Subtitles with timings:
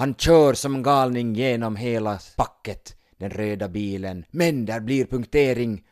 [0.00, 4.24] Han kör som galning genom hela packet, den röda bilen.
[4.30, 5.84] Men där blir punktering.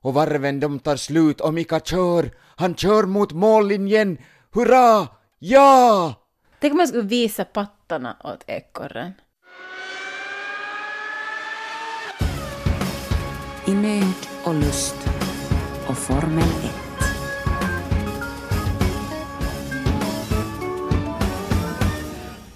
[0.00, 2.30] Och varven de tar slut och Mika kör.
[2.56, 4.18] Han kör mot mållinjen.
[4.54, 5.08] Hurra!
[5.38, 6.14] Ja!
[6.60, 9.12] Tänk om jag skulle visa pattarna åt ekorren.
[13.66, 14.96] I nöd och lust
[15.86, 16.83] och Formel 1.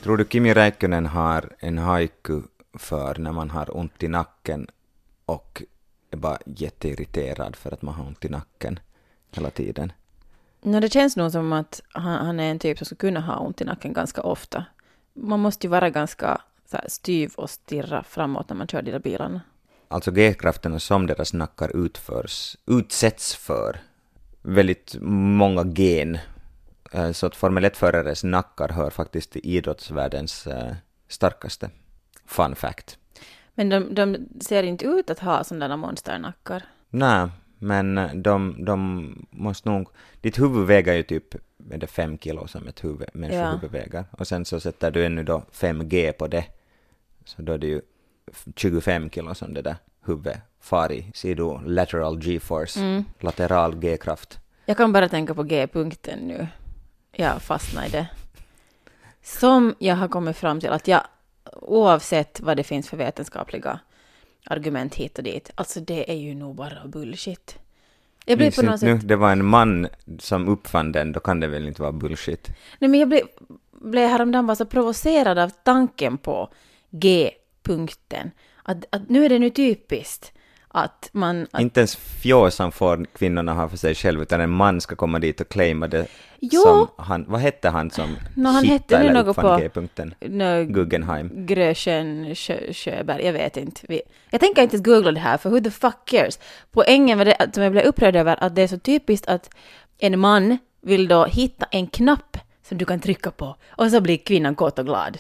[0.09, 2.43] Tror du Kimi Räikkönen har en haiku
[2.75, 4.67] för när man har ont i nacken
[5.27, 5.63] och
[6.11, 8.79] är bara jätteirriterad för att man har ont i nacken
[9.31, 9.93] hela tiden?
[10.63, 13.39] No, det känns nog som att han, han är en typ som skulle kunna ha
[13.39, 14.65] ont i nacken ganska ofta.
[15.15, 16.41] Man måste ju vara ganska
[16.73, 19.41] här, styv och stirra framåt när man kör de där bilarna.
[19.89, 23.81] Alltså G-krafterna som deras nackar utförs, utsätts för
[24.43, 26.19] väldigt många gen.
[26.93, 30.75] Eh, Så att Formel 1-förares nackar hör faktiskt till idrottsvärldens eh,
[31.09, 31.71] starkaste.
[32.27, 32.99] Fun fact.
[33.55, 36.63] Men de, de ser inte ut att ha sådana monsternackar.
[36.91, 37.29] Nej,
[37.59, 39.89] men eh, de, de måste nog...
[40.21, 41.35] Ditt huvud väger ju typ
[41.71, 44.05] är det fem kilo som ett huvud, människohuvud väger.
[44.11, 46.45] Och sen så sätter du ännu då 5G på det.
[47.25, 47.81] Så då är det ju
[48.57, 51.11] 25 kilo som det där huvudet far i.
[51.15, 54.39] Ser du lateral G-force, lateral G-kraft.
[54.65, 56.47] Jag kan bara tänka på G-punkten nu.
[57.13, 58.07] Jag fastnar i det.
[59.23, 61.03] Som jag har kommit fram till att jag,
[61.53, 63.81] oavsett vad det finns för vetenskapliga
[64.45, 67.59] argument hit och dit, alltså det är ju nog bara bullshit.
[68.25, 69.09] Jag Minns på något inte nu, sätt...
[69.09, 72.49] det var en man som uppfann den, då kan det väl inte vara bullshit.
[72.79, 73.23] Nej men jag blev,
[73.71, 76.53] blev häromdagen bara så provocerad av tanken på
[76.91, 78.31] G-punkten.
[78.63, 80.33] Att, att nu är det nu typiskt
[80.85, 81.47] att man...
[81.53, 85.19] Att, Inte ens fjåsan får kvinnorna ha för sig själv, utan en man ska komma
[85.19, 86.07] dit och claima det
[86.41, 86.61] Jo.
[86.61, 90.15] som han, vad hette han som Nå, han hittade hette eller något uppfann G-punkten?
[90.21, 91.31] Nå, Guggenheim.
[91.47, 93.81] Grösjön, Sjö, Sjöberg, jag vet inte.
[93.89, 96.39] Vi, jag tänker inte ens googla det här, för who the fuck cares?
[96.73, 99.51] Poängen var det att- som jag blev upprörd över, att det är så typiskt att
[99.99, 102.37] en man vill då hitta en knapp
[102.69, 105.19] som du kan trycka på, och så blir kvinnan kåt och glad.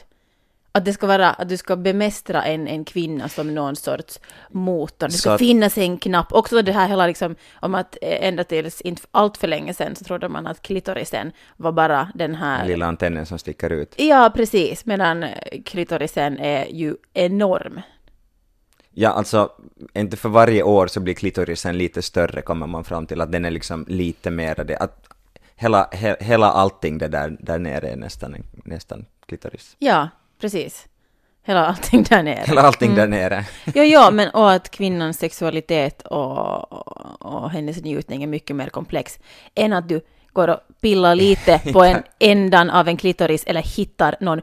[0.72, 4.20] Att det ska vara, att du ska bemästra en, en kvinna som någon sorts
[4.50, 5.06] motor.
[5.06, 6.32] Det ska att- finnas en knapp.
[6.32, 9.96] Också det här hela liksom, om att eh, ända tills inte allt för länge sedan
[9.96, 13.94] så trodde man att klitorisen var bara den här lilla antennen som sticker ut.
[13.96, 14.86] Ja, precis.
[14.86, 17.80] Medan eh, klitorisen är ju enorm.
[18.90, 19.50] Ja, alltså,
[19.94, 23.44] inte för varje år så blir klitorisen lite större, kommer man fram till, att den
[23.44, 25.06] är liksom lite mera det, att
[25.56, 29.76] hela, he, hela allting det där, där nere är nästan, nästan klitoris.
[29.78, 30.08] Ja,
[30.40, 30.86] precis.
[31.42, 32.44] Hela allting där nere.
[32.46, 33.44] Hela allting där nere.
[33.74, 38.68] Ja, ja, men och att kvinnans sexualitet och, och, och hennes njutning är mycket mer
[38.68, 39.18] komplex
[39.54, 40.00] än att du
[40.32, 44.42] går och pillar lite på en ändan av en klitoris eller hittar någon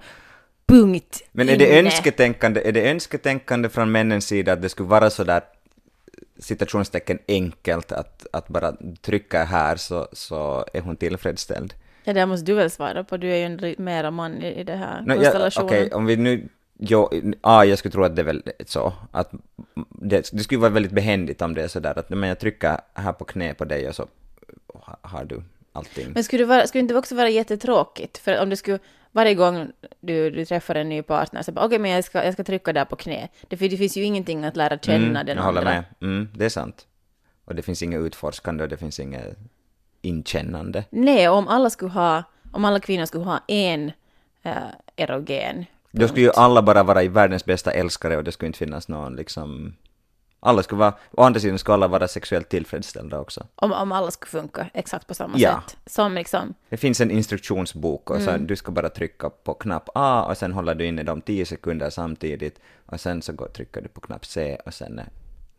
[0.67, 1.79] punkt Men är det inne.
[1.79, 5.41] önsketänkande, är det önsketänkande från männens sida att det skulle vara så där
[6.39, 11.73] citationstecken enkelt att, att bara trycka här så, så är hon tillfredsställd?
[12.06, 13.18] Ja, det måste du väl svara på.
[13.18, 15.68] Du är ju en mera man i, i det här No, konstellationen.
[15.68, 16.50] Okej, om vi nu...
[16.78, 17.10] Jo,
[17.42, 18.94] ja, jag skulle tro att det är väl så.
[19.12, 19.32] Att
[19.90, 22.78] det, det skulle vara väldigt behändigt om det är så där att men jag trycker
[22.94, 24.08] här på knä på dig och så
[24.74, 25.44] ha- har du
[25.74, 26.12] allting.
[26.14, 28.18] Men skulle det, vara, skulle det inte också vara jättetråkigt?
[28.18, 28.80] För om du skulle,
[29.12, 32.34] varje gång du, du träffar en ny partner, så bara okej, men jag ska, jag
[32.34, 33.30] ska trycka där på knä.
[33.48, 35.74] Det, det finns ju ingenting att lära känna mm, den jag håller andra.
[35.74, 35.84] med.
[36.02, 36.88] Mm, det är sant.
[37.46, 39.38] Och det finns inget utforskande och det finns inget
[40.06, 40.84] inkännande.
[40.90, 43.92] Nej, om alla skulle ha, om alla kvinnor skulle ha en
[44.44, 44.54] äh,
[44.96, 48.60] erogen Då skulle ju alla bara vara i världens bästa älskare och det skulle inte
[48.60, 49.76] finnas någon liksom...
[50.40, 50.94] Alla skulle vara...
[51.12, 53.48] Å andra sidan skulle alla vara sexuellt tillfredsställda också.
[53.56, 55.62] om, om alla skulle funka exakt på samma Ja.
[55.68, 55.78] sätt.
[55.86, 58.48] Som liksom, Det finns en instruktionsbok och så Mm.
[58.48, 61.90] du ska bara trycka på knapp A och sen håller du inne de 10 sekunder
[61.90, 65.02] samtidigt och sen så går, trycker du på knapp C och sen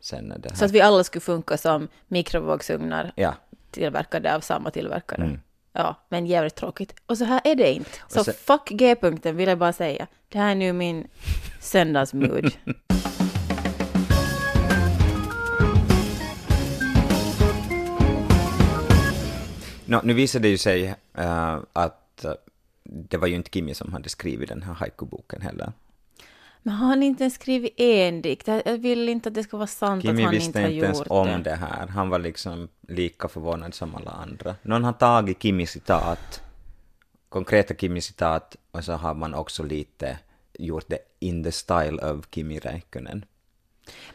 [0.00, 0.56] sen är det här.
[0.56, 3.34] så att vi alla skulle funka som mikrovågsugnar Ja,
[3.80, 5.24] tillverkade av samma tillverkare.
[5.24, 5.40] Mm.
[5.72, 6.94] Ja, men jävligt tråkigt.
[7.06, 7.90] Och så här är det inte.
[8.08, 10.06] Så sen- fuck G-punkten vill jag bara säga.
[10.28, 11.06] Det här är nu min
[11.60, 12.50] söndagsmood.
[19.88, 22.32] Nå, nu visade det ju sig eh, att eh,
[22.84, 25.72] det var ju inte Kimi som hade skrivit den här haiku-boken heller.
[26.66, 28.48] Men har han inte ens skrivit en dikt?
[28.48, 30.86] Jag vill inte att det ska vara sant att Kimi han visste inte har inte
[30.86, 31.38] ens gjort om det.
[31.38, 31.86] det här.
[31.86, 34.54] Han var liksom lika förvånad som alla andra.
[34.62, 36.42] Någon har tagit Kimi citat,
[37.28, 40.18] konkreta Kimi citat, och så har man också lite
[40.58, 43.24] gjort det in the style of Kimi Räikkönen.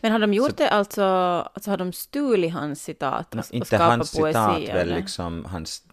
[0.02, 3.54] Men har de gjort det alltså, alltså har de stulit hans citat och, Nå, och
[3.54, 4.34] inte skapat hans poesi?
[4.34, 4.96] citat av väl det?
[4.96, 5.84] liksom hans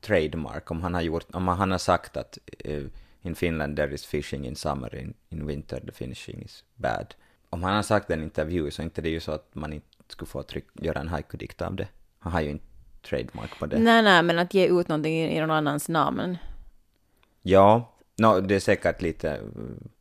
[0.00, 2.82] trademark, om han har gjort, om han har sagt att eh,
[3.22, 7.14] in Finland there is fishing in summer, in, in winter the fishing is bad.
[7.50, 9.86] Om han har sagt en intervju så är inte det ju så att man inte
[10.08, 11.88] skulle få tryck, göra en haiku-dikt av det.
[12.18, 12.64] Han har ju inte
[13.08, 13.78] trademark på det.
[13.78, 16.36] Nej, nej, men att ge ut någonting i, någon annans namn.
[17.42, 19.40] Ja, no, det är säkert lite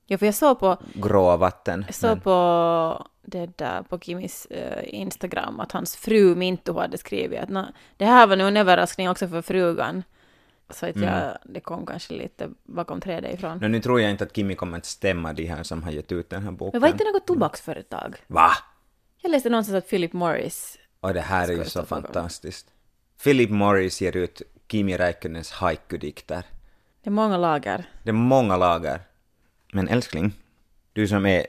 [0.06, 1.84] Ja, för jag såg på, gråa vatten.
[1.88, 6.98] jag såg men- på det där på Kimis eh, Instagram att hans fru Mintu hade
[6.98, 7.66] skrivit att "Nå,
[7.98, 10.04] det här var nog en överraskning också för frugan.
[10.70, 11.38] Så att jag, Mm.
[11.46, 13.58] det kom kanske lite bakom trädet ifrån.
[13.58, 16.12] No, nu tror jag inte att Kimi kommer att stämma de här som har gett
[16.12, 16.72] ut den här boken.
[16.74, 18.16] Men var inte något tobaksföretag?
[18.28, 18.52] Va?
[19.22, 22.68] Jag läste någonstans att Philip Morris Och det här är ju så fantastiskt.
[23.24, 26.44] Philip Morris ger ut Kimi Räikkönens haiku-dikter.
[27.04, 27.90] Det är många lager.
[28.04, 29.02] Det är många lager.
[29.74, 30.32] Men älskling,
[30.94, 31.46] du som är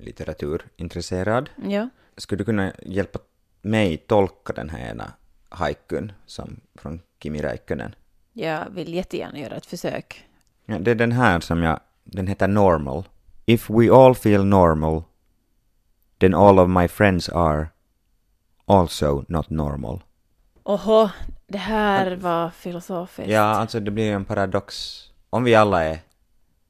[0.00, 1.88] litteraturintresserad, Ja.
[2.16, 3.18] skulle du kunna hjälpa
[3.62, 5.12] mig tolka den här ena
[5.48, 7.94] haikun som från Kimi Räikkönen?
[8.36, 10.24] Jag vill jättegärna göra ett försök.
[10.66, 13.04] Ja, det är den här som jag, den heter Normal.
[13.46, 15.02] If we all feel normal,
[16.18, 17.68] then all of my friends are
[18.66, 20.02] also not normal.
[20.62, 21.08] Oho,
[21.46, 23.30] det här var filosofiskt.
[23.30, 25.00] Ja, alltså det blir en paradox.
[25.30, 25.98] Om vi alla är,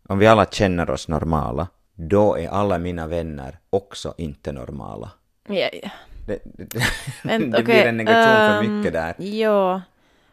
[0.09, 5.11] om vi alla känner oss normala, då är alla mina vänner också inte normala.
[5.49, 5.91] Ja, ja.
[6.27, 6.85] Det, det,
[7.23, 9.15] Men, det okej, blir en negation för ehm, mycket där.
[9.19, 9.83] Ja,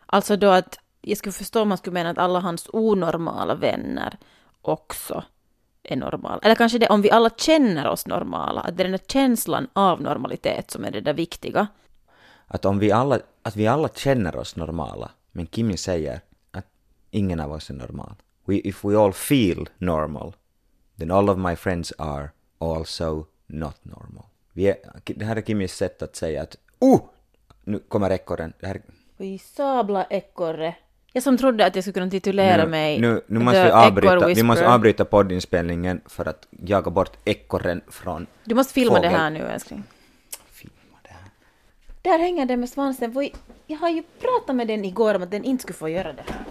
[0.06, 4.18] alltså då att jag skulle förstå om man skulle mena att alla hans onormala vänner
[4.62, 5.24] också
[5.84, 6.40] är normala.
[6.44, 9.68] Eller kanske det om vi alla känner oss normala, att det är den där känslan
[9.74, 11.68] av normalitet som är det där viktiga.
[12.48, 16.22] Att om vi alla, att vi alla känner oss normala, men Kimi säger
[16.52, 16.66] att
[17.12, 18.16] ingen av oss är normal.
[18.46, 20.34] We, if we all feel normal,
[20.98, 24.26] then all of my friends are also not normal.
[24.54, 24.76] Vi är,
[25.06, 27.02] det här är Kimis sätt att säga att oh!
[27.64, 28.54] Nu kommer ekorren.
[28.60, 28.82] Det här,
[29.18, 30.76] Oj, sabla ekorre.
[31.14, 33.72] Jag som trodde att jag skulle kunna titulera nu, mig nu, nu The måste vi
[33.72, 39.08] avbryta, vi måste avbryta poddinspelningen för att jaga bort ekorren från Du måste filma det
[39.08, 39.20] fågel.
[39.20, 39.84] här nu älskling.
[40.52, 41.30] Filma det här.
[42.02, 43.30] Där hänger den med svansen.
[43.68, 46.24] Jag har ju pratat med den igår om att den inte skulle få göra det
[46.28, 46.46] här.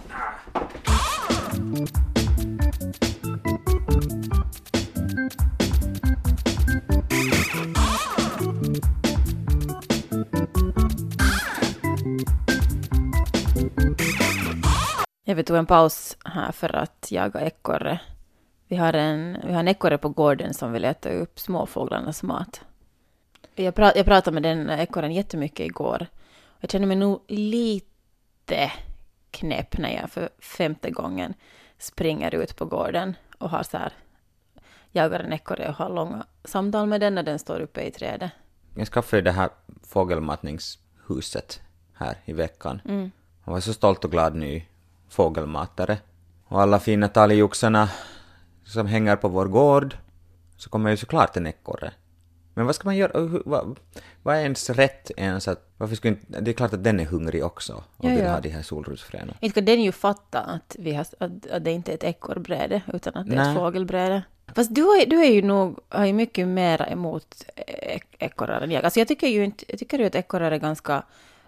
[15.35, 17.99] Vi tog en paus här för att jaga ekorre.
[18.67, 22.61] Vi har en, vi har en ekorre på gården som vill äta upp småfåglarnas mat.
[23.55, 26.07] Jag, pra, jag pratade med den ekorren jättemycket igår.
[26.59, 28.71] Jag känner mig nog lite
[29.31, 31.33] knäpp när jag för femte gången
[31.77, 33.93] springer ut på gården och har så här,
[34.91, 38.31] jagar en ekorre och har långa samtal med den när den står uppe i trädet.
[38.75, 39.49] Jag skaffade det här
[39.83, 41.61] fågelmatningshuset
[41.93, 42.81] här i veckan.
[42.85, 43.11] Mm.
[43.45, 44.65] Jag var så stolt och glad ny
[45.11, 45.97] fågelmatare.
[46.47, 47.89] Och alla fina talgoxarna
[48.65, 49.95] som hänger på vår gård,
[50.57, 51.91] så kommer ju såklart en ekorre.
[52.53, 53.39] Men vad ska man göra?
[53.45, 53.79] Vad,
[54.23, 55.67] vad är ens rätt ens att...
[55.77, 58.31] Varför skulle inte, det är klart att den är hungrig också och Ja, vill ja.
[58.31, 59.33] ha de här solrosfröna.
[59.39, 62.81] Inte kan den ju fatta att, vi har, att, att det inte är ett ekorrbräde
[62.93, 63.51] utan att det är Nej.
[63.51, 64.23] ett fågelbräde.
[64.55, 67.45] Fast du, är, du är ju nog har ju mycket mer emot
[67.81, 68.83] ek- ekorrar än jag.
[68.85, 71.03] Alltså jag tycker ju inte, jag tycker ju att ekorrar är ganska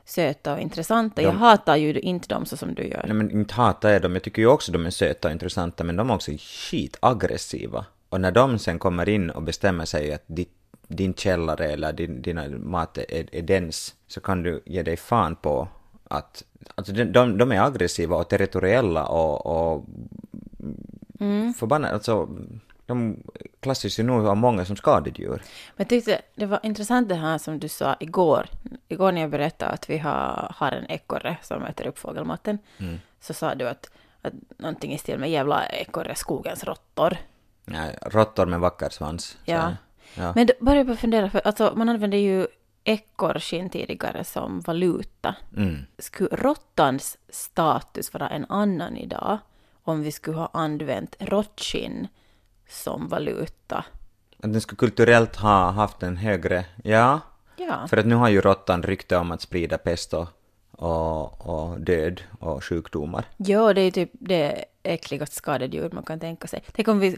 [0.05, 1.21] söta och intressanta.
[1.21, 3.03] Jag De- hatar ju inte dem så som du gör.
[3.05, 5.83] Nej men inte hatar jag dem, jag tycker ju också de är söta och intressanta
[5.83, 7.85] men de är också skitaggressiva.
[8.09, 10.51] Och när de sen kommer in och bestämmer sig att ditt,
[10.87, 15.35] din källare eller din, dina mat är, är dens så kan du ge dig fan
[15.35, 15.67] på
[16.03, 16.43] att
[16.75, 19.85] alltså de, de, de är aggressiva och territoriella och, och
[21.19, 21.53] Mm.
[21.53, 22.29] förbannade, alltså
[22.85, 23.23] de
[23.63, 25.29] klassas ju nog av många som skadedjur.
[25.29, 25.41] Men
[25.77, 28.45] jag tyckte det var intressant det här som du sa igår.
[28.87, 32.57] Igår när jag berättade att vi har, har en ekorre som äter upp fågelmaten.
[32.77, 32.99] Mm.
[33.21, 33.89] Så sa du att,
[34.21, 37.17] att någonting i stil med jävla ekorre, skogens råttor.
[37.65, 39.25] Nej, råttor med vacker svans.
[39.25, 39.71] så- Ja.
[40.15, 40.31] ja.
[40.35, 42.47] Men då började jag fundera, för alltså, man använde ju
[42.83, 45.35] ekorrskinn tidigare som valuta.
[45.57, 45.85] Mm.
[45.97, 49.37] Skulle råttans status vara en annan idag
[49.83, 52.07] om vi skulle ha använt råttskinn
[52.73, 53.85] som valuta?
[54.43, 57.19] Att den skulle kulturellt ha haft en högre, ja,
[57.57, 57.87] Ja.
[57.87, 60.27] För att nu har ju råttan rykte om att sprida pest och,
[60.71, 63.25] och, och död och sjukdomar.
[63.37, 66.63] Ja, det är typ det äckligaste skadedjur man kan tänka sig.
[66.71, 67.17] Tänk om vi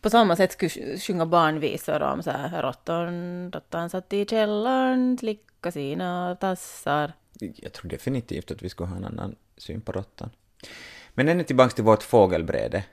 [0.00, 5.18] på samma sätt skulle sj- sjunga barnvisor om så här råttan, råttan satt i källaren,
[5.18, 7.12] slicka sina tassar.
[7.56, 10.30] Jag tror definitivt att vi skulle ha en annan syn på råttan.
[11.14, 12.84] Men ännu tillbaks till vårt fågelbräde.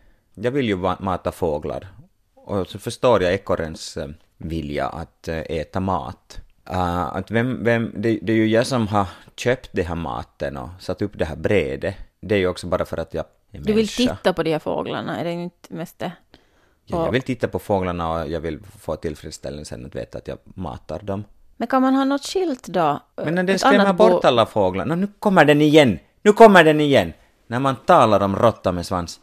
[0.42, 1.88] Jag vill ju mata fåglar.
[2.36, 6.42] Och så förstår jag ekorrens eh, vilja att eh, äta mat.
[6.70, 10.58] Uh, att vem, vem, det, det är ju jag som har köpt den här maten
[10.58, 11.96] och satt upp det här brädet.
[12.22, 14.16] Det är ju också bara för att jag, en Du vill människa.
[14.16, 16.12] titta på de här fåglarna, är det inte mest det?
[16.86, 20.38] Ja, jag vill titta på fåglarna och jag vill få tillfredsställelsen att veta att jag
[20.44, 21.24] matar dem.
[21.58, 23.00] Men kan man ha något skilt då?
[23.16, 26.00] Men när den skrämmer bort alla fåglar, nu kommer den igen!
[26.22, 27.14] Nu kommer den igen!
[27.48, 29.20] När man talar om råtta med svans.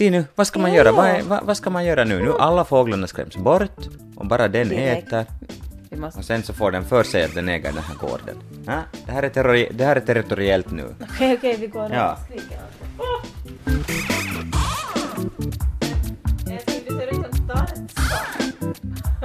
[0.00, 0.92] Nu, vad ska man Ja, göra?
[0.92, 2.22] Vad, är, vad, vad ska man göra nu?
[2.22, 5.06] Nu alla fåglarna skräms bort och bara den Direkt.
[5.12, 5.26] äter.
[5.96, 6.18] Måste...
[6.18, 8.36] Och sen så får den för sig att den äger den här gården.
[8.66, 10.84] Ja, det, här är terrori- det här är territoriellt nu.
[11.14, 12.12] Okej, okej, vi går Ja.
[12.12, 12.58] och skriker.
[16.46, 19.20] Jag tycker det ser ut som startskott.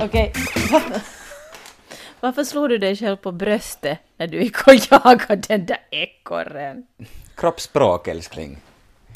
[0.00, 0.32] Okej.
[2.20, 6.86] Varför slår du dig själv på bröstet när du gick och jagade den där ekorren?
[7.34, 8.58] Kroppsspråk, älskling.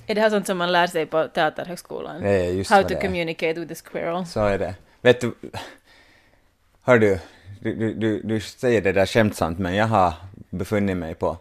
[0.06, 2.22] Är det här sånt som man lär sig på Teaterhögskolan?
[2.22, 4.26] Det är just How to det communicate with the squirrel.
[4.26, 4.74] Så är det.
[5.00, 5.34] Vet du,
[6.82, 7.18] hör du,
[7.60, 10.12] du, du, du, du säger det där skämtsamt, men jag har
[10.50, 11.36] befunnit mig på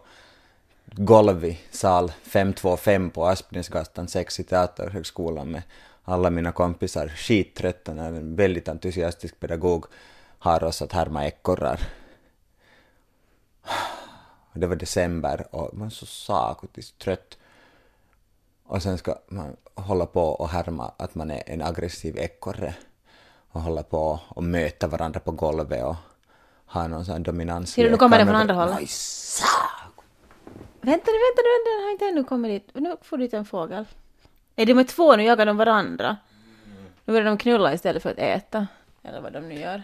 [0.84, 5.62] golv i sal 525 på Aspnäsgatan 6 i Teaterhögskolan med
[6.04, 9.86] alla mina kompisar, skittrötta när en väldigt entusiastisk pedagog
[10.44, 11.80] har oss att härma ekorrar.
[14.52, 17.38] Det var december och man var så sakutis trött.
[18.64, 22.74] Och sen ska man hålla på och härma att man är en aggressiv ekorre
[23.52, 25.96] och hålla på och möta varandra på golvet och
[26.66, 27.72] ha någon sån dominans.
[27.72, 28.78] Ser du, nu kommer den från andra hållet.
[30.80, 32.74] Vänta nu, vänta nu, vänta, den har inte ännu kommit dit.
[32.74, 33.84] Nu får dit en fågel.
[34.54, 36.16] Nej, de är två, nu jagar de varandra.
[37.04, 38.66] Nu börjar de knulla istället för att äta.
[39.02, 39.82] Eller vad de nu gör.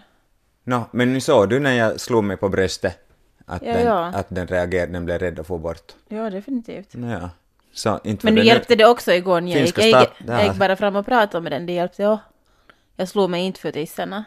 [0.65, 2.99] Nå, men nu såg du när jag slog mig på bröstet
[3.47, 4.05] att, Ja, den, ja.
[4.05, 5.93] att den reagerade, den blev rädd att få bort.
[6.09, 6.95] Ja, definitivt.
[6.95, 7.31] Ja.
[7.73, 9.79] Så inte Men du det hjälpte det också igår när jag gick.
[9.79, 12.25] Jag jag gick bara fram och pratade med den, det hjälpte också.
[12.97, 14.25] Jag slog mig inte för tissarna.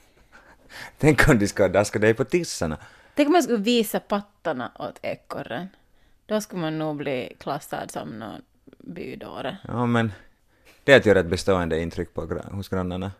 [0.98, 2.76] Tänk om de ska daska dig på tissarna.
[3.14, 5.68] Tänk om jag skulle visa pattarna åt ekorren.
[6.26, 8.42] Då skulle man nog bli klassad som någon
[8.78, 9.58] bydåre.
[9.68, 10.12] Ja, men
[10.84, 13.12] det är att göra ett bestående intryck på, hos grannarna.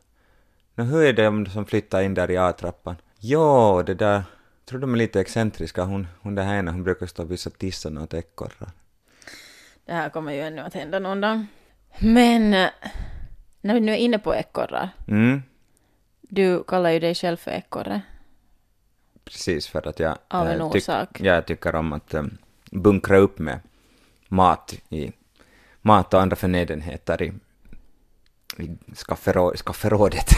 [0.80, 2.96] Nå, hur är det om som flyttar in där i A-trappan?
[3.18, 4.24] Jo, det där, jag
[4.66, 5.82] tror de är lite excentriska.
[5.84, 8.70] Hon, hon där ena, hon brukar stå och visa tissarna åt ekorrar.
[9.84, 11.46] Det här kommer ju ännu att hända någon dag.
[11.98, 12.68] Men eh,
[13.60, 14.88] när vi nu är inne på ekorrar.
[15.08, 15.42] Mm,
[16.20, 18.00] Du kallar ju dig själv för ekorre.
[19.24, 21.20] precis, för att jag, Av en tyck- orsak.
[21.20, 22.38] jag tycker om att um,
[22.70, 23.60] bunkra upp med
[24.28, 25.12] mat i
[25.82, 27.32] mat och andra förnödenheter i,
[28.58, 30.30] i skafferå, skafferådet,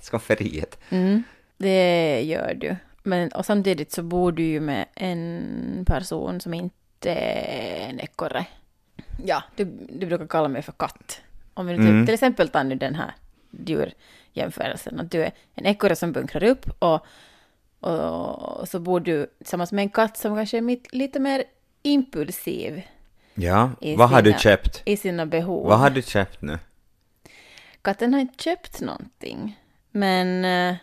[0.10, 0.78] skafferiet?
[0.90, 1.22] Mm.
[1.56, 2.76] Det gör du.
[3.02, 8.46] Men och samtidigt så bor du ju med en person som inte är en ekorre.
[9.24, 11.20] Ja, du, du brukar kalla mig för katt.
[11.54, 12.06] Om vi nu Mm.
[12.06, 13.14] till exempel tar nu den här
[13.66, 15.00] djurjämförelsen.
[15.00, 17.06] Att du är en ekorre som bunkrar upp och,
[17.80, 21.44] och så bor du tillsammans med en katt som kanske är mitt, lite mer
[21.82, 22.82] impulsiv
[23.34, 24.82] Ja, vad har du sina- köpt?
[24.84, 25.66] i sina behov.
[25.68, 26.58] Vad har du köpt nu?
[27.84, 29.60] Katten har inte köpt någonting.
[29.90, 30.76] Men eh,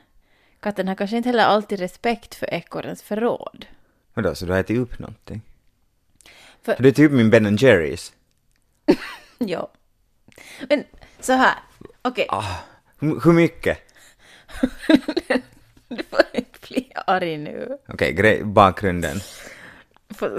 [0.60, 3.66] katten har kanske inte heller alltid respekt för ekorrens förråd.
[4.14, 5.42] Vadå, så du har ätit upp någonting?
[6.62, 8.14] För- För det är typ min Ben Jerrys.
[9.38, 9.72] Ja.
[10.70, 10.84] Men
[11.20, 11.54] så här,
[12.02, 12.56] okej, Ah,
[13.00, 13.78] hur, hur mycket?
[15.88, 17.78] du får inte bli arg nu.
[17.88, 19.20] Okej, grej, bakgrunden.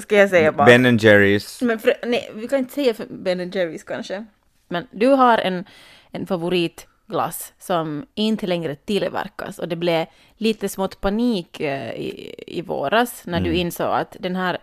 [0.03, 0.67] Ska jag säga bara?
[0.67, 1.63] Ben Jerrys.
[1.63, 4.25] Men för, nej, vi kan inte säga för Ben Jerrys kanske.
[4.69, 5.65] Men du har en,
[6.13, 12.63] en favoritglass som inte längre tillverkas och det blev lite smått panik eh, i, i
[12.63, 14.59] våras när du insåg att den här,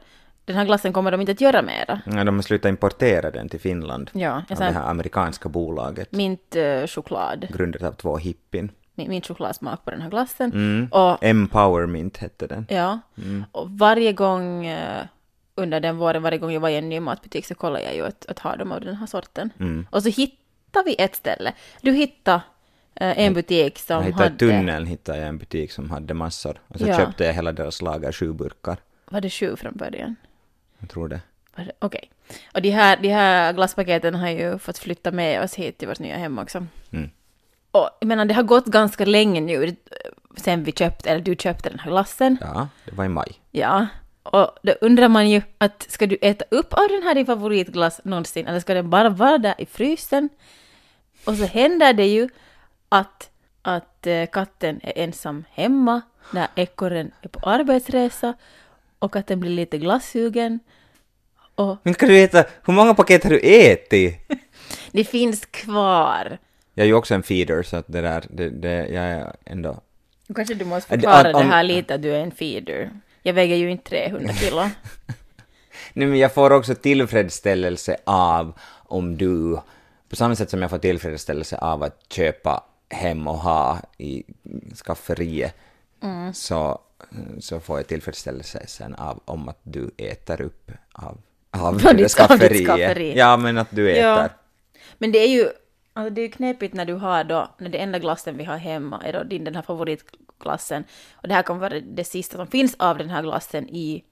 [0.45, 2.01] den här glassen kommer de inte att göra mera.
[2.05, 4.09] Ja, de har slutat importera den till Finland.
[4.13, 6.11] Ja, Av det här amerikanska bolaget.
[6.11, 8.71] mint eh, choklad, Grundat av två hippin.
[8.95, 10.51] min, min chokladsmak på den här glassen.
[10.51, 10.87] Mm.
[10.91, 12.65] Och Empower Mint hette den.
[12.69, 12.99] Ja,
[13.51, 15.05] och varje gång eh,
[15.55, 18.05] under den våren, varje gång jag var i en ny matbutik så kollade jag ju
[18.05, 19.49] att, att ha dem av den här sorten.
[19.59, 19.87] Mm.
[19.91, 20.38] Och så hittade
[20.85, 21.53] vi ett ställe.
[21.81, 22.41] Du hittade
[22.95, 24.35] eh, en butik som Jag hittade hade...
[24.35, 26.61] i tunneln hittade jag en butik som hade massor.
[26.67, 26.97] Och så Ja.
[26.97, 28.77] köpte jag hela deras lager, sju burkar.
[29.11, 30.15] Var det sju från början?
[30.79, 31.21] Jag tror det.
[31.79, 32.11] Okej.
[32.53, 35.99] Och de här, de här glasspaketen har ju fått flytta med oss hit till vårt
[35.99, 36.65] nya hem också.
[36.91, 37.09] Mm.
[37.71, 39.73] Och jag menar, det har gått ganska länge nu eh,
[40.37, 42.37] sen vi köpte, eller du köpte den här glassen.
[42.41, 43.31] Ja, det var i maj.
[43.51, 43.87] Ja,
[44.23, 48.01] och då undrar man ju att ska du äta upp av den här din favoritglass
[48.03, 50.29] någonsin eller ska den bara vara där i frysen?
[51.25, 52.29] Och så händer det ju
[52.89, 53.29] att,
[53.61, 56.01] att eh, katten är ensam hemma
[56.33, 58.33] när ekorren är på arbetsresa
[58.99, 60.59] och att den blir lite glassugen.
[61.55, 64.17] Och Men ska du veta, hur många paket har du ätit?
[64.91, 66.37] det finns kvar.
[66.73, 69.81] Jag är ju också en feeder så att det där, det, det, jag är ändå
[70.35, 72.89] Kanske du måste Att- förklara om- det här lite, att du är en feeder.
[73.23, 74.57] Jag väger ju inte 300 kilo.
[75.93, 79.59] Nej, men jag får också tillfredsställelse av om du,
[80.09, 84.23] på samma sätt som jag får tillfredsställelse av att köpa hem och ha i
[84.85, 85.55] skafferiet,
[86.01, 86.33] Mm.
[86.33, 86.79] så,
[87.39, 91.17] så får jag tillfredsställelse sen av om att du äter upp av,
[91.51, 92.67] av av skafferiet.
[92.67, 93.17] skafferi.
[93.17, 94.01] Ja, men att du äter.
[94.03, 94.29] Ja.
[94.97, 95.49] Men det är ju,
[95.99, 98.57] alltså det är ju knepigt när du har då, när det enda glassen vi har
[98.57, 100.83] hemma är då din, den här favoritglassen.
[101.13, 104.03] Och det här kommer vara det sista som finns av den här glassen i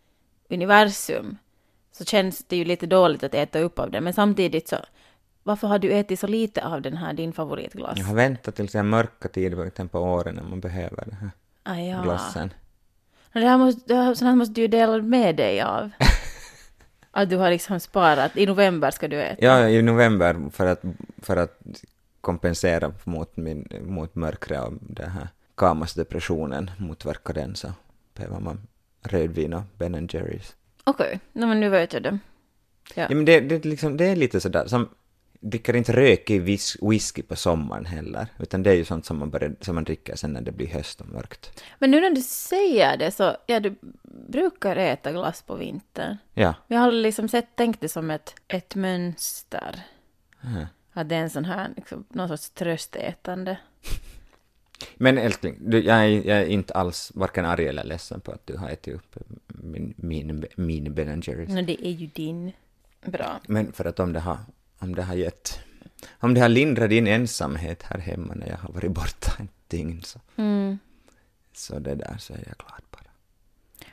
[0.50, 1.38] universum.
[1.91, 4.03] Så känns det ju lite dåligt att äta upp av den.
[4.03, 4.77] Men samtidigt så,
[5.44, 7.98] varför har du ätit så lite av den här, din favoritglass?
[7.98, 11.32] Jag har väntat till den mörka tidpunkten på åren när man behöver den här
[11.63, 12.01] Ah, ja.
[12.03, 12.53] glassen.
[13.34, 15.89] Men Det här måste, det här, sånt här måste du ju dela med dig av.
[17.18, 19.46] att du har liksom sparat, i november ska du äta.
[19.46, 20.82] Ja, i november för att,
[21.22, 21.60] för att
[22.22, 27.68] kompensera mot, min, mot mörkret och den här kamasdepressionen, motverka den så
[28.14, 28.68] behöver man
[29.02, 30.56] rödvin och Ben Jerrys.
[30.84, 31.48] Okej, okay.
[31.48, 32.20] men nu vet jag det.
[32.96, 33.06] Ja.
[33.10, 34.90] Ja, men det, det, liksom, det är lite sådär som,
[35.39, 39.29] dricker inte rökig whis- whisky på sommaren heller, utan det är ju sånt som man,
[39.29, 41.63] börjar, som man dricker sen när det blir höst och mörkt.
[41.79, 43.75] Men nu när du säger det så, ja du
[44.27, 46.17] brukar äta glass på vintern.
[46.34, 49.82] Ja, Jag har liksom sett, tänkt det som ett, ett mönster.
[50.41, 50.65] Mhm.
[50.94, 53.58] Att det är en sån här, liksom, någon sorts tröstätande.
[54.96, 58.48] men älskling, du, jag, är, jag är inte alls varken arg eller ledsen på att
[58.48, 59.15] du har ätit upp
[59.48, 61.50] min, min, min Ben Jerrys.
[61.50, 62.51] Men det är ju din.
[63.06, 63.39] Bra.
[63.48, 64.38] Men för att om det har,
[64.79, 65.60] om det har gett,
[66.19, 70.01] om det har lindrat din ensamhet här hemma när jag har varit borta ett dygn
[70.03, 70.79] så, Mm.
[71.53, 73.03] så det där så är jag glad bara.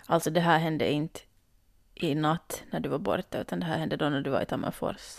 [0.07, 1.21] Alltså det här hände inte
[1.95, 4.47] i natt när du var borta, utan det här hände då när du var i
[4.47, 5.19] Tammerfors.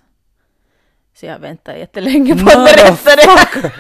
[1.14, 3.72] Så jag väntar jättelänge på att berätta det.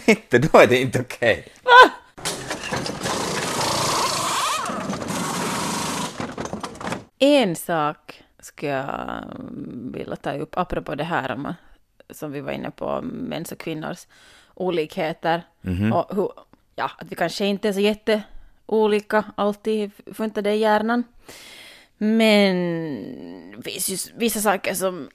[0.06, 1.52] Inte, då är det inte okej.
[7.18, 9.24] En sak skulle jag
[9.92, 11.54] vilja ta upp, apropå det här om,
[12.10, 14.06] som vi var inne på, mäns och kvinnors
[14.54, 15.42] olikheter.
[15.92, 16.30] Och hur,
[16.76, 21.04] ja, att vi kanske inte är så jätteolika alltid, funkar det i hjärnan.
[21.98, 25.08] Men finns vissa saker som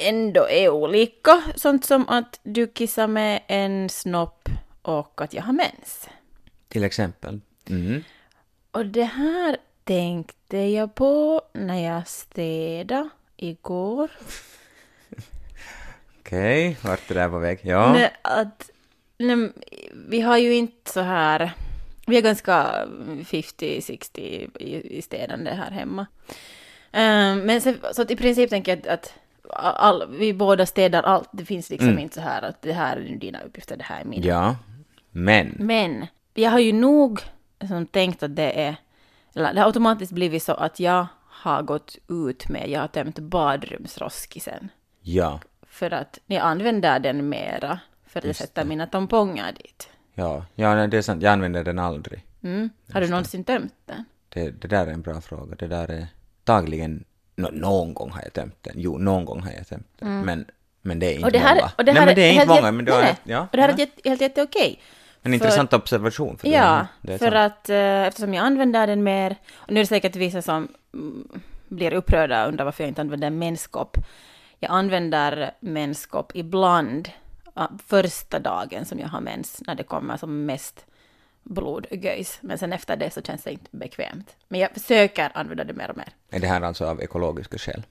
[0.00, 1.42] ändå är olika.
[1.56, 4.48] Sånt som att du kissar med en snopp
[4.82, 6.08] och att jag har mens.
[6.68, 7.40] Till exempel.
[7.68, 8.04] Mm.
[8.70, 14.10] Och det här tänkte jag på när jag städade igår.
[16.20, 17.58] Okej, vart är det där på väg?
[17.62, 17.92] Ja.
[17.92, 18.70] Nej, att,
[19.18, 19.52] nej,
[20.08, 21.52] vi har ju inte så här...
[22.06, 22.86] Vi är ganska
[23.24, 24.18] 50-60
[24.58, 26.06] i, i städande här hemma.
[26.92, 29.14] Ehm, men så, så att i princip tänker jag att, att
[29.76, 31.28] all, vi båda städar allt.
[31.32, 32.02] Det finns liksom Mm.
[32.02, 34.26] inte så här att det här är dina uppgifter, det här är mina.
[34.26, 34.56] Ja.
[35.10, 35.54] Men.
[35.58, 37.20] Men jag har ju nog
[37.68, 38.76] som tänkt att det är,
[39.34, 43.18] eller det har automatiskt blivit så att jag har gått ut med, jag har tömt
[43.18, 44.68] badrumsroskisen.
[45.00, 45.40] Ja.
[45.68, 49.88] För att jag använder den mera, för att jag sätter mina tamponger dit.
[50.14, 50.44] Ja.
[50.54, 51.22] Ja, nej, det är sant.
[51.22, 52.24] Jag använder den aldrig.
[52.42, 52.70] Mm.
[52.92, 54.04] Har du någonsin tömt den?
[54.28, 55.54] Det, det där är en bra fråga.
[55.58, 56.06] Det där är
[56.44, 57.04] dagligen...
[57.36, 58.74] Nå, någon gång har jag tömt den.
[58.76, 60.20] Jo, någon gång har jag tömt den.
[60.20, 60.44] Men,
[60.82, 61.26] men det är inte Mm.
[61.26, 61.70] Och det här, många.
[61.78, 62.72] och det nej, här men det är inte helt- många.
[62.72, 62.86] Men,
[63.24, 64.80] ja, och det här är helt, helt jätteokej.
[65.22, 66.38] En intressant observation.
[66.38, 67.52] För Ja, det, det är för sant.
[67.52, 71.28] att eh, eftersom jag använder den mer, och nu är det säkert vissa som mm,
[71.68, 73.96] blir upprörda och undrar varför jag inte använder menskopp.
[74.58, 77.08] Jag använder menskopp ibland
[77.86, 80.84] första dagen som jag har mens, när det kommer som mest
[81.42, 82.38] blodgöjs.
[82.40, 84.36] Men sen efter det så känns det inte bekvämt.
[84.48, 86.08] Men jag försöker använda det mer och mer.
[86.30, 87.82] Är det här alltså av ekologiska skäl?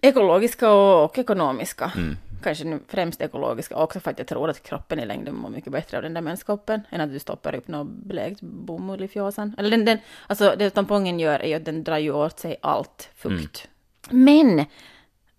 [0.00, 1.92] Ekologiska och, och ekonomiska.
[1.96, 2.16] Mm.
[2.42, 5.72] Kanske nu främst ekologiska också för att jag tror att kroppen i längden mår mycket
[5.72, 9.54] bättre av den där menskoppen än att du stoppar upp något blekt bomull i fjåsan.
[9.58, 12.56] Eller den, den, alltså det tampongen gör är ju att den drar ju åt sig
[12.62, 13.68] allt fukt.
[14.10, 14.64] Men eh,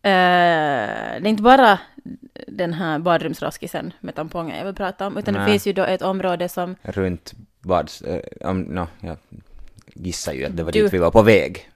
[0.01, 1.79] det är inte bara
[2.47, 5.49] den här badrumsraskisen med tamponger jag vill prata om, utan det Nej.
[5.51, 8.01] finns ju då ett område som Runt bads...
[8.01, 9.17] Äh, om, no, jag
[9.93, 11.69] gissar ju att det var Du- dit vi var på väg.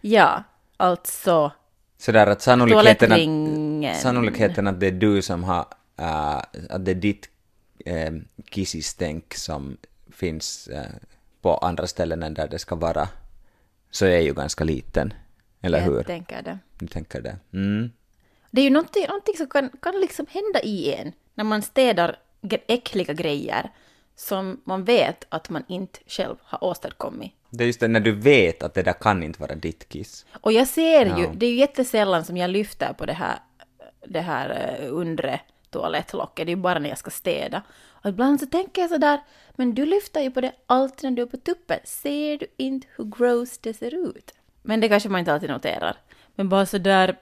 [0.00, 0.42] Ja,
[0.76, 1.52] alltså
[1.98, 6.36] Sådär att sannolikheten att, sannolikheten att det är du som har, äh,
[6.70, 7.28] att det är ditt
[7.84, 8.12] äh,
[8.50, 9.76] kissistänk som
[10.10, 10.84] finns äh,
[11.42, 13.08] på andra ställen än där det ska vara,
[13.90, 15.14] så är ju ganska liten.
[15.60, 15.96] Eller hur?
[15.96, 16.58] Jag tänker det.
[16.78, 17.36] Du tänker det?
[17.52, 17.90] Mm.
[18.50, 22.18] Det är ju någonting, någonting som kan, kan liksom hända i en när man städar
[22.66, 23.70] äckliga grejer
[24.16, 27.32] som man vet att man inte själv har åstadkommit.
[27.50, 30.26] Det är just det när du vet att det där kan inte vara ditt kiss.
[30.40, 31.32] Och jag ser ju, Ja.
[31.34, 33.38] det är ju jättesällan som jag lyfter på det här,
[34.06, 37.62] det här eh, undre toalettlocket, det är ju bara när jag ska städa.
[37.86, 39.20] Och ibland så tänker jag sådär,
[39.56, 41.78] men du lyfter ju på det alltid när du är på tuppen.
[41.84, 44.34] Ser du inte hur gross det ser ut?
[44.62, 45.96] Men det kanske man inte alltid noterar.
[46.34, 47.16] Men bara sådär...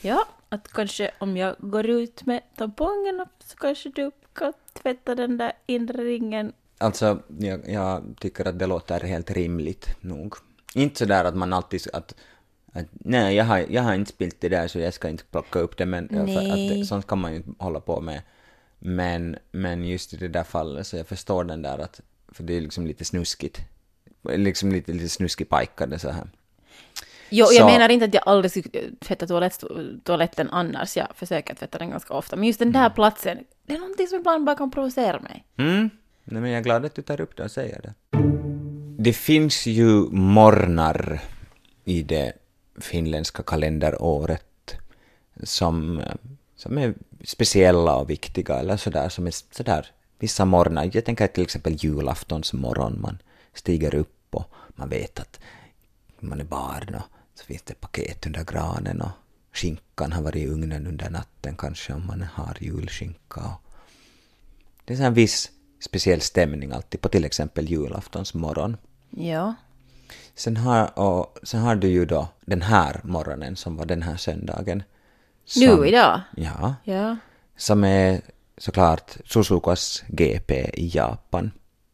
[0.00, 4.52] Ja, att kanske om jag går ut med tampongerna så kanske du kan
[4.84, 6.52] tvätta den där inre ringen.
[6.78, 10.34] Alltså, jag, jag tycker att det låter helt rimligt nog.
[10.74, 11.80] Inte sådär att man alltid...
[11.92, 12.14] Att,
[12.72, 15.58] att, nej, jag har, jag har inte spilt det där så jag ska inte plocka
[15.58, 16.78] upp det, men för att Nej.
[16.78, 18.22] det, sånt kan man ju hålla på med.
[18.78, 22.56] Men, men just i det där fallet så jag förstår den där att, för det
[22.56, 23.60] är liksom lite snuskigt.
[24.22, 26.30] Liksom lite, lite snuskig pajkade så här.
[27.30, 29.64] Jo, Så- jag menar inte att jag aldrig skulle tvätta toalett,
[30.04, 30.96] toaletten annars.
[30.96, 32.36] Jag försöker tvätta den ganska ofta.
[32.36, 35.44] Men just den där platsen, det är någonting som ibland bara kan provocera mig.
[35.56, 35.90] Mm.
[36.24, 37.94] Nej, men jag är glad att du tar upp det och säger det.
[38.98, 41.20] Det finns ju morgnar
[41.84, 42.32] i det
[42.80, 44.74] finländska kalenderåret
[45.42, 46.14] som, eh,
[46.56, 49.86] som är speciella och viktiga eller sådär som är sådär
[50.18, 50.90] vissa morgnar.
[50.92, 53.00] Jag tänker till exempel julaftonsmorgon.
[53.00, 53.18] Man
[53.54, 55.40] stiger upp och man vet att
[56.28, 57.02] man är barn och
[57.34, 59.10] så finns det paket under granen och
[59.52, 63.50] skinkan har varit i ugnen under natten kanske om man har julskinka.
[64.84, 68.76] Det är en viss speciell stämning alltid på till exempel julaftonsmorgon.
[69.10, 69.54] Ja.
[70.34, 74.16] Sen har, och, sen har du ju då den här morgonen som var den här
[74.16, 74.82] söndagen.
[75.56, 76.20] Nu som- idag?
[76.36, 77.16] Ja, Ja.
[77.56, 78.20] som är
[78.58, 81.50] såklart Suzukas GP i Japan.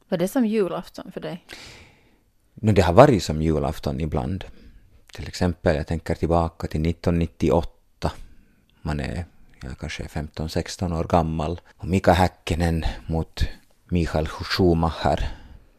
[0.09, 1.45] Var det som julafton för dig?
[2.63, 4.45] No, det har varit som julafton ibland.
[5.13, 8.13] Till exempel, jag tänker tillbaka till 1998.
[8.83, 9.25] Man är
[9.63, 11.61] ja, kanske 15-16 år gammal.
[11.77, 13.45] Och Mika Häkkinen mot
[13.89, 15.29] Michael Schumacher.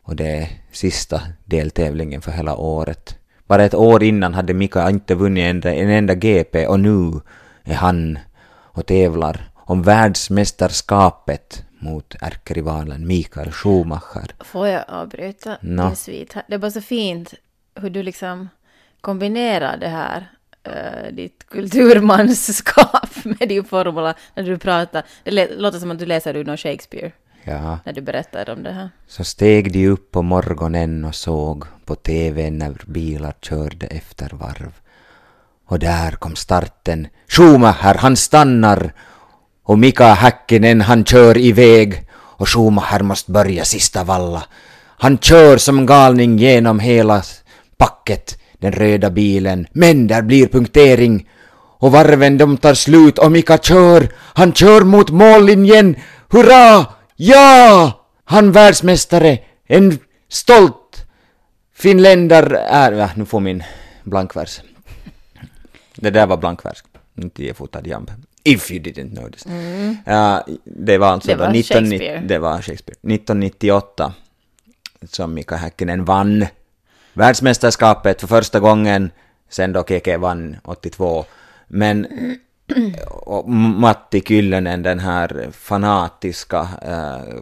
[0.03, 3.17] Och det är sista deltävlingen för hela året.
[3.47, 7.21] Bara ett år innan hade Mika inte vunnit en, en enda GP och nu
[7.63, 14.31] är han och tävlar om världsmästerskapet mot ärkerivalen Mikael Schumacher.
[14.39, 15.87] Får jag avbryta Nå.
[15.87, 16.43] din svit här?
[16.47, 17.33] Det är bara så fint
[17.75, 18.49] hur du liksom
[19.01, 20.31] kombinerar det här,
[20.63, 25.03] eh, ditt kulturmanskap med din formula när du pratar.
[25.23, 27.11] Det låter som att du läser ur någon Shakespeare
[27.43, 27.79] Ja.
[27.85, 28.89] när du berättar om det här.
[29.07, 34.73] Så steg de upp på morgonen och såg på TV när bilar körde efter varv.
[35.65, 37.07] Och där kom starten.
[37.27, 38.93] Schumacher, han stannar!
[39.71, 42.03] Och Mika Häkkinen, han kör iväg.
[42.13, 44.43] Och Schumacher måste börja sista valla.
[44.97, 47.23] Han kör som galning genom hela
[47.77, 49.67] packet, den röda bilen.
[49.73, 51.29] Men där blir punktering.
[51.79, 54.09] Och varven de tar slut och Mika kör.
[54.33, 55.95] Han kör mot mållinjen.
[56.29, 56.85] Hurra!
[57.15, 57.91] Ja!
[58.25, 59.39] Han världsmästare.
[59.67, 61.05] En stolt
[61.75, 62.91] finländare är...
[62.91, 63.63] Äh, nu får min
[64.03, 64.61] blankvers.
[65.95, 66.83] Det där var blankvers.
[67.17, 68.11] Inte gefotad jamb.
[68.43, 69.45] If you didn't notice.
[70.05, 71.39] Ja, det var alltså Mm.
[71.39, 72.21] Det var 19, Shakespeare.
[72.27, 72.97] Det var Shakespeare.
[72.97, 74.13] 1998
[75.03, 76.45] som Mika Häkkinen vann
[77.13, 79.11] världsmästerskapet för första gången
[79.49, 81.25] sen då Keke vann 82.
[81.67, 82.07] Men
[83.77, 87.41] Matti Kyllönen, den här fanatiska eh,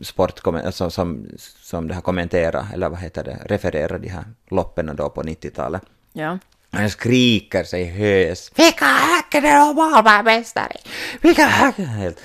[0.00, 1.26] sportkommentaren alltså, som,
[1.62, 5.82] som det här kommenterar, eller vad heter det, refererar de här loppen då på 90-talet.
[6.12, 6.38] Ja.
[6.72, 8.50] Han skriker sig hös.
[8.54, 10.76] Vilka Häkkinen är valmästare!
[11.20, 11.88] Vilka Häkkinen!
[11.90, 12.20] Helt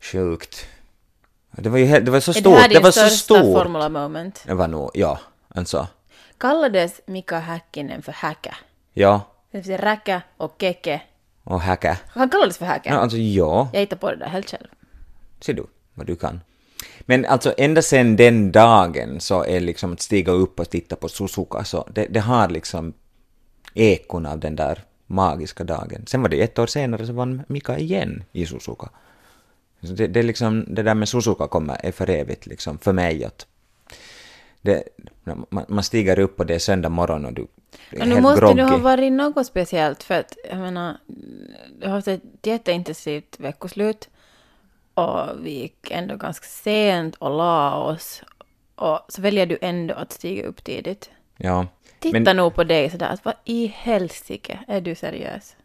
[0.00, 0.66] sjukt.
[1.50, 2.58] Det var ju helt, det var så Är det stort.
[2.58, 3.38] här Det, var så stort.
[3.38, 4.42] formula moment?
[4.46, 5.18] Det var nog, ja,
[5.54, 5.86] alltså.
[6.38, 8.54] Kallades Mika Häkkinen för Häkä?
[8.94, 9.20] Ja,
[9.52, 11.00] Det säga Räkä och Keke.
[11.44, 11.96] och Häkä.
[12.14, 12.90] Han kallades för Häkä.
[12.90, 14.66] Ja, alltså ja, Jag hittar på det där helt själv.
[15.40, 16.40] ser du vad du kan.
[17.00, 21.08] Men alltså ända sen den dagen så är liksom att stiga upp och titta på
[21.08, 22.92] Suzuka så det, det har liksom
[23.78, 26.06] ekon av den där magiska dagen.
[26.06, 28.88] Sen var det ett år senare så vann Mika igen i Suzuka.
[29.82, 32.92] Så det, det är liksom, det där med Suzuka kommer, är för evigt liksom för
[32.92, 33.46] mig att
[34.62, 34.82] det,
[35.50, 38.22] man, man stiger upp och det är söndag morgon och du är Men nu helt
[38.22, 38.56] måste groggy.
[38.56, 40.96] det ha varit något speciellt för att jag menar,
[41.80, 44.08] du har haft ett jätteintensivt veckoslut
[44.94, 48.22] och vi gick ändå ganska sent och la oss
[48.74, 51.10] och så väljer du ändå att stiga upp tidigt.
[51.36, 51.66] Ja.
[52.00, 55.56] Titta Men nog på dig sådär att vad i helsike är du seriös?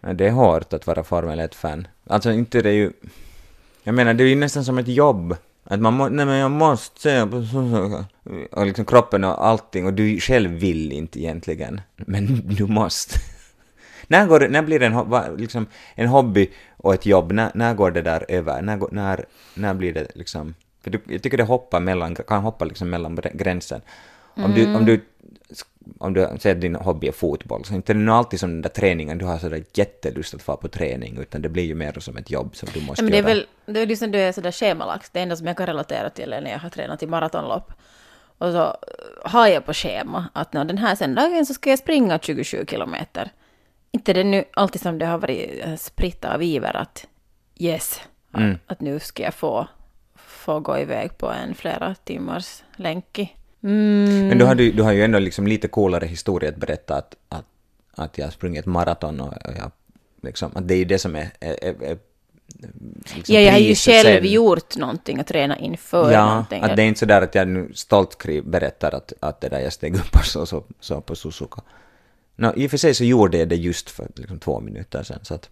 [0.00, 1.86] ja, det är hårt att vara Formel 1-fan.
[2.06, 2.92] Alltså inte det är ju...
[3.82, 5.36] Jag menar, det är ju nästan som ett jobb.
[5.64, 8.04] Att man må, nej men jag måste se på.
[8.50, 11.80] Och liksom kroppen och allting och du själv vill inte egentligen.
[11.96, 13.14] Men du måste.
[14.06, 17.32] när, går när blir det en, liksom, en hobby och ett jobb?
[17.32, 18.62] När, när går det där över?
[18.62, 20.54] När, när, när blir det liksom...
[20.82, 23.80] För du, jag tycker det hoppar mellan, kan hoppa liksom mellan gränsen.
[24.34, 25.00] Om, du, om du
[25.98, 28.62] om du säger att din hobby är fotboll, så inte är det alltid som den
[28.62, 32.00] där träningen, du har sådär jättelust att få på träning, utan det blir ju mer
[32.00, 33.28] som ett jobb som du måste Ja, men det är göra.
[33.34, 35.12] väl det är liksom det är sådär schemalagt.
[35.12, 37.72] Det enda som jag kan relatera till är när jag har tränat i maratonlopp.
[38.38, 38.76] Och så
[39.24, 43.30] har jag på schema att den här söndagen så ska jag springa 27 kilometer.
[43.90, 47.06] Inte det nu alltid som det har varit eh, spritt av iver att
[47.58, 48.00] yes,
[48.34, 48.52] Mm.
[48.54, 49.68] att, att nu ska jag få,
[50.14, 53.36] få gå iväg på en flera timmars länk.
[53.62, 54.28] Mm.
[54.28, 57.16] Men du har, du, du har ju ändå liksom lite coolare historia att berätta att,
[57.28, 57.44] att,
[57.94, 59.70] att jag har sprungit maraton och, jag,
[60.22, 61.98] liksom, att det är ju det som är, är, är,
[63.14, 64.32] liksom ja, jag har ju själv sen.
[64.32, 66.62] gjort någonting och tränat inför Ja, någonting.
[66.62, 69.60] att det är inte så där att jag nu stolt berättar att, att det där
[69.60, 71.62] jag steg upp och så, så, så på Suzuka.
[72.36, 75.18] No, I och för sig så gjorde jag det just för liksom, två minuter sedan,
[75.22, 75.48] så att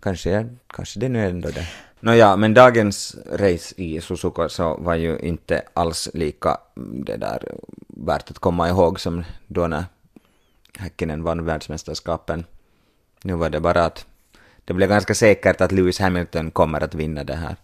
[0.00, 1.66] kanske, kanske det nu är ändå det.
[2.00, 7.54] Nåja, men dagens race i Suzuka så var ju inte alls lika mm, det där
[7.88, 9.84] värt att komma ihåg som då när
[10.78, 12.44] Häkkinen vann världsmästerskapen.
[13.22, 14.06] Nu var det bara att
[14.64, 17.56] det blev ganska säkert att Lewis Hamilton kommer att vinna det här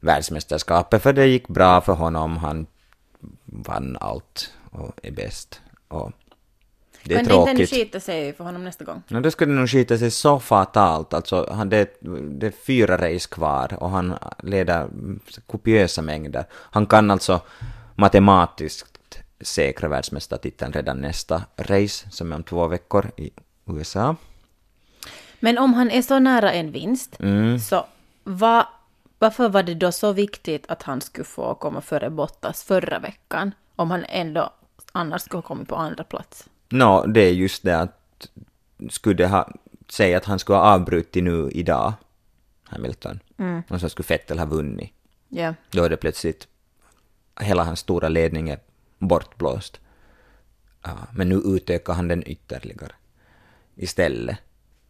[0.00, 2.36] världsmästerskapet för det gick bra för honom.
[2.36, 2.66] Han
[3.44, 5.60] vann allt och är bäst.
[5.88, 6.12] Och
[7.04, 7.70] det är Men det inte tråkigt.
[7.70, 9.02] skita sig för honom nästa gång.
[9.08, 11.14] No, då skulle det nog skita sig så fatalt.
[11.14, 11.96] Alltså, han, det,
[12.40, 14.88] det är fyra race kvar och han leder
[15.46, 16.44] kopiösa mängder.
[16.52, 17.40] Han kan alltså
[17.94, 23.30] matematiskt säkra världsmästartiteln redan nästa race, som är om två veckor i
[23.66, 24.16] USA.
[25.40, 27.58] Men om han är så nära en vinst, Mm.
[27.58, 27.86] så
[28.24, 28.68] va,
[29.18, 33.52] varför var det då så viktigt att han skulle få komma före Bottas förra veckan?
[33.76, 34.50] Om han ändå
[34.92, 36.48] annars skulle ha kommit på andra plats.
[36.70, 38.28] Nå, det är just det att
[38.90, 39.48] skulle ha,
[39.88, 41.92] säga att han skulle ha avbrutit nu idag,
[42.64, 43.20] Hamilton,
[43.68, 44.92] och så skulle Vettel ha vunnit.
[45.28, 45.54] Ja.
[45.70, 46.48] Då är det plötsligt
[47.40, 48.58] hela hans stora ledning är
[48.98, 49.80] bortblåst.
[50.82, 52.92] Ja, men nu utökar han den ytterligare
[53.76, 54.38] istället.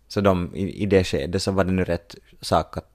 [0.09, 2.91] Så de, i, i det skedet så var det nu rätt sak att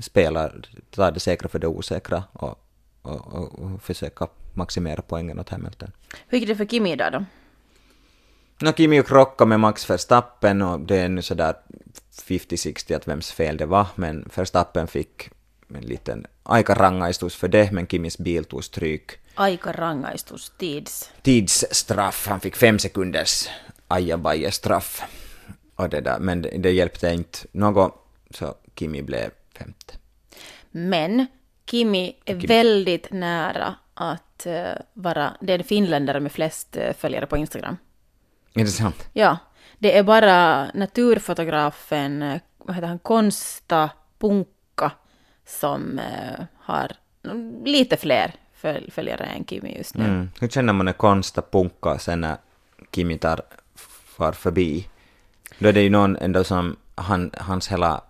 [0.00, 0.52] spela,
[0.90, 2.66] ta det säkra för det osäkra och,
[3.02, 5.92] och, och, och försöka maximera poängen åt Hamilton.
[6.28, 7.24] Hur gick det för Kimi idag då?
[8.62, 11.54] No, Kimi krockade med Max Verstappen och det är nu sådär
[12.28, 15.30] 50-60 att vems fel det var, men Verstappen fick
[15.74, 19.10] en liten aika rangaistus för det, men Kimis bil tog stryk.
[19.34, 21.10] Aika rangaistus tids.
[21.22, 23.48] Tidsstraff, han fick fem sekunders
[23.88, 25.02] ajabaje-straff.
[25.76, 27.94] Och det där, men det, hjälpte inte något,
[28.30, 29.94] så Kimi blev femte.
[30.70, 31.26] Men
[31.70, 37.76] Kimi är väldigt nära att eh, vara den finländare med flest eh, följare på Instagram.
[38.54, 39.08] Är det sant?
[39.12, 39.36] Ja,
[39.78, 44.92] det är bara naturfotografen, eh, vad heter han, Konsta Punkka
[45.46, 46.92] som eh, har
[47.64, 50.04] lite fler föl- följare än Kimi just nu.
[50.04, 50.30] Mm.
[50.40, 52.36] Hur känner man när konsta punkar sen när
[52.94, 53.40] Kimi tar
[54.16, 54.88] far förbi?
[55.58, 58.00] Då är det ju någon ändå som, han, hans hela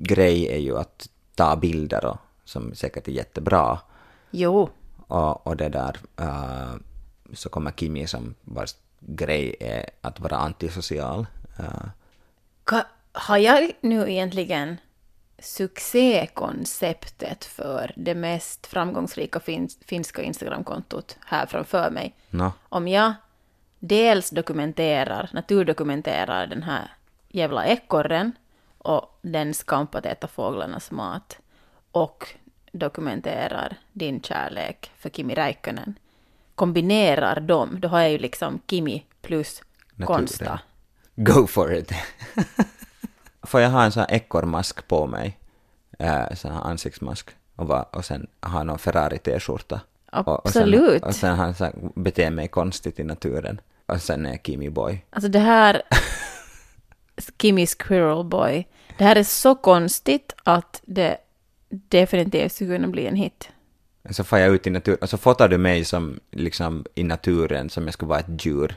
[0.00, 3.78] grej är ju att ta bilder och som säkert är jättebra.
[4.30, 4.70] Jo,
[5.06, 6.72] Och, och det där, eh,
[7.32, 8.74] så kommer Kimi som vars
[9.06, 11.26] grej är att vara antisocial.
[11.58, 11.88] Eh,
[12.64, 14.76] Ka- har jag nu egentligen
[15.38, 22.14] succékonceptet för det mest framgångsrika fin- finska Instagramkontot här framför mig?
[22.30, 22.52] no.
[22.68, 23.12] Om jag
[23.78, 26.90] dels dokumenterar, naturdokumenterar den här
[27.28, 28.32] jävla ekorren
[28.78, 31.38] och den skamp att äta fåglarnas mat
[31.90, 32.28] och
[32.72, 35.98] dokumenterar din kärlek för Kimi Räikkönen,
[36.54, 39.62] kombinerar dem, då har jag ju liksom Kimi plus
[39.94, 40.18] Naturen.
[40.18, 40.60] Konsta.
[41.16, 41.92] Go for it!
[43.42, 45.38] Får jag ha en sån här ekorrmask på mig?
[45.98, 47.30] Eh, sån här ansiktsmask.
[47.56, 49.80] Och, va, och sen ha någon Ferrari-t-skjorta.
[50.12, 51.00] Och, och Absolut.
[51.00, 53.60] Sen, och sen han så här, beter mig konstigt i naturen.
[53.86, 55.04] Och sen är jag Kimi Boy.
[55.10, 55.82] Alltså det här,
[57.38, 58.66] Kimmy Squirrel Boy,
[58.98, 61.16] det här är så konstigt att det
[61.68, 63.48] definitivt skulle kunna bli en hit.
[64.10, 67.70] Så får jag ut i naturen, och så fotar du mig som liksom i naturen,
[67.70, 68.76] som jag skulle vara ett djur.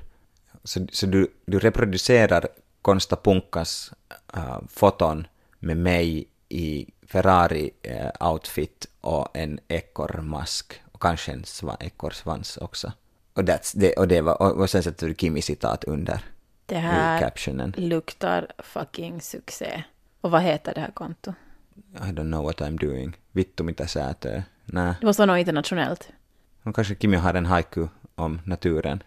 [0.63, 2.47] Så, så du, du reproducerar
[2.81, 3.93] Konsta Punkas
[4.37, 5.27] uh, foton
[5.59, 12.91] med mig i Ferrari-outfit och en ekorrmask och kanske en sva, ekorrsvans också.
[13.33, 16.19] Och, that's, det, och, det var, och, och sen sätter du Kimi-citat under
[16.65, 17.73] Det här captionen.
[17.77, 19.83] luktar fucking succé.
[20.21, 21.35] Och vad heter det här kontot?
[21.93, 23.13] I don't know what I'm doing.
[23.31, 24.43] Vittu mitä säätöä.
[24.67, 24.95] Nä.
[24.99, 26.10] Det måste vara något internationellt.
[26.63, 29.03] Och kanske Kimi har en haiku om naturen.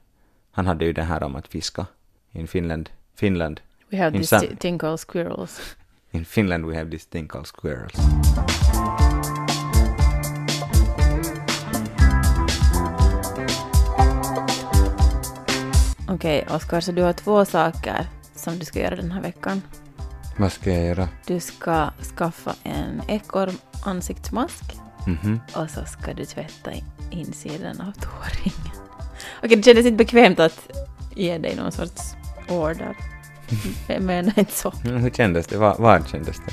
[0.51, 1.87] Han hade ju den här om att fiska.
[2.33, 5.77] In Finland, Finland, We have In this thing called squirrels.
[6.11, 7.95] in Finland we have this thing called squirrels.
[16.09, 19.63] Okej, Oskar, så du har två saker som du ska göra den här veckan.
[20.39, 21.09] Vad ska jag göra?
[21.27, 25.41] Du ska skaffa en ekorransiktsmask Mhm.
[25.55, 28.77] och så ska du tvätta in- insidan av tåringen.
[29.43, 30.61] Okej, det kändes inte bekvämt att
[31.17, 32.15] ge dig någon sorts
[32.49, 32.97] order.
[33.89, 34.73] Jag menar inte så.
[34.85, 35.57] Mm, Hur kändes det?
[35.59, 36.53] Vad, vad kändes det?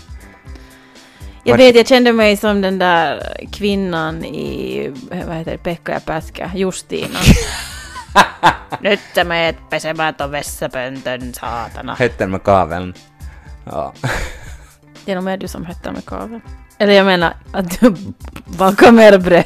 [1.44, 6.00] Jag vet, jag kände mig som den där kvinnan i, vad heter det, Pekka ja
[6.00, 7.20] Päskä, Justina.
[8.82, 11.96] Nyt sä meet pesemään ton vessapöntön, saatana.
[12.00, 12.94] Hetten med kaveln.
[13.66, 13.94] Ja.
[15.06, 16.42] Det är nog mer du som höttar med kaveln.
[16.78, 17.96] Eller jag menar att du
[18.46, 19.46] bakar mer bröd.